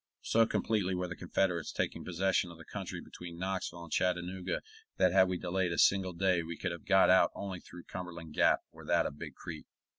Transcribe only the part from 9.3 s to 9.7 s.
Creek.